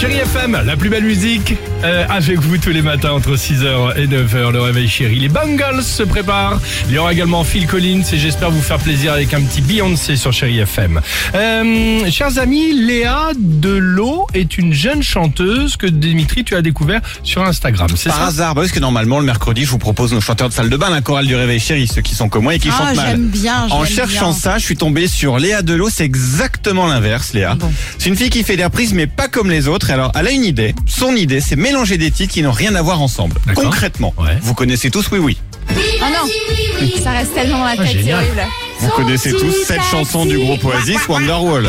[0.00, 4.06] Chérie FM, la plus belle musique, euh, avec vous tous les matins entre 6h et
[4.06, 5.18] 9h, le réveil chéri.
[5.18, 6.60] Les Bungles se préparent.
[6.88, 10.14] Il y aura également Phil Collins et j'espère vous faire plaisir avec un petit Beyoncé
[10.14, 11.00] sur Chérie FM.
[11.34, 17.42] Euh, chers amis, Léa Delot est une jeune chanteuse que Dimitri, tu as découvert sur
[17.42, 18.26] Instagram, c'est Par ça?
[18.26, 20.90] hasard, parce que normalement le mercredi je vous propose nos chanteurs de salle de bain,
[20.90, 23.06] la chorale du réveil chéri, ceux qui sont comme moi et qui Ah, chantent mal.
[23.10, 24.38] j'aime bien, En cherchant bien.
[24.38, 27.56] ça, je suis tombé sur Léa Delot, c'est exactement l'inverse Léa.
[27.56, 27.72] Bon.
[27.98, 29.87] C'est une fille qui fait des reprises mais pas comme les autres.
[29.88, 32.82] Alors elle a une idée, son idée c'est mélanger des titres qui n'ont rien à
[32.82, 33.36] voir ensemble.
[33.54, 34.36] Concrètement, Ouais.
[34.42, 35.38] vous connaissez tous Oui Oui.
[35.70, 38.16] Oh non, ça reste tellement dans la tête, c'est génial.
[38.24, 38.42] horrible.
[38.80, 41.68] Vous connaissez tous cette chanson du groupe Oasis, Wonderwall.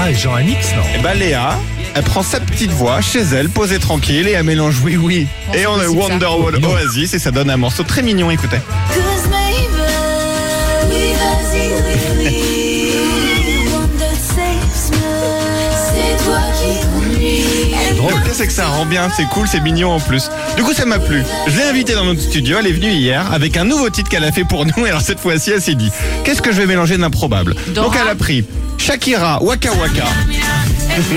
[0.00, 0.82] Ah, et Jean Anix, non?
[0.98, 1.58] Et bah Léa,
[1.94, 5.26] elle prend sa petite voix chez elle, posée tranquille et elle mélange Oui Oui.
[5.48, 5.86] Bon, et on a.
[5.88, 6.56] Wonderwall.
[6.64, 8.58] Oasis et ça donne un morceau très mignon, écoutez.
[17.98, 18.14] Drôle.
[18.14, 20.30] Le pire, c'est que ça rend bien, c'est cool, c'est mignon en plus.
[20.56, 21.22] Du coup, ça m'a plu.
[21.48, 24.24] Je l'ai invitée dans notre studio, elle est venue hier avec un nouveau titre qu'elle
[24.24, 24.72] a fait pour nous.
[24.86, 25.90] Et alors cette fois-ci, elle s'est dit,
[26.24, 27.54] qu'est-ce que je vais mélanger d'improbable?
[27.74, 28.44] Donc elle a pris
[28.78, 30.04] Shakira, Waka Waka.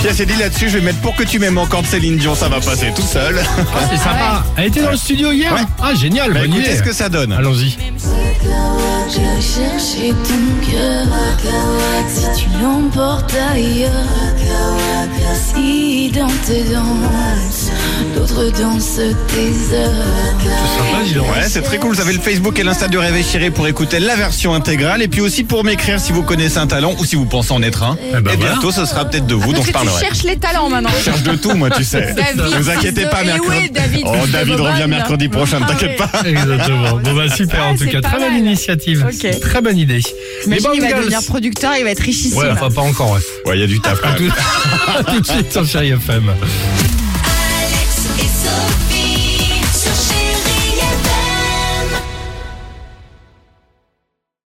[0.00, 2.16] Puis elle s'est dit là-dessus, je vais mettre pour que tu m'aimes encore de Céline
[2.16, 3.38] Dion, ça va passer tout seul.
[3.40, 4.44] Ah, c'est sympa.
[4.56, 5.60] Elle était dans le studio hier Ouais.
[5.82, 6.76] Ah, génial, Bah, bonne écoutez idée.
[6.78, 7.32] ce que ça donne.
[7.32, 7.76] Allons-y.
[9.10, 11.06] Je cherchais ton cœur.
[12.08, 13.90] Si tu l'emportes ailleurs.
[15.34, 15.67] Si
[16.48, 16.94] dans
[18.28, 18.96] d'autres dansent
[19.28, 19.90] tes heures.
[20.76, 21.24] Sympa, dis donc.
[21.30, 21.94] Ouais, c'est très cool.
[21.94, 25.08] Vous avez le Facebook et l'Insta du Réveil Chéri pour écouter la version intégrale et
[25.08, 27.82] puis aussi pour m'écrire si vous connaissez un talent ou si vous pensez en être
[27.82, 27.96] un.
[28.00, 28.52] Eh ben et voilà.
[28.52, 30.04] bientôt, ce sera peut-être de vous dont je que tu parlerai.
[30.04, 30.90] cherches les talents maintenant.
[30.98, 32.12] Je cherche de tout, moi, tu sais.
[32.14, 33.56] David, vous inquiétez pas, Eh mercredi.
[33.62, 36.10] oui, David, oh, David revient mercredi prochain, ne Ah t'inquiète pas.
[36.24, 36.96] Exactement.
[37.02, 39.06] Bon bah super en Ah, tout c'est cas, très bonne initiative.
[39.08, 39.40] Ok.
[39.40, 40.00] Très bonne idée.
[40.46, 42.38] Les Imagine, il va devenir producteur, il va être richissime.
[42.38, 43.12] Ouais, enfin pas encore.
[43.12, 43.20] Ouais.
[43.46, 44.24] Ouais, il y a du taf tout,
[45.12, 46.24] tout de suite sur Chérie FM.
[48.48, 48.97] Sophie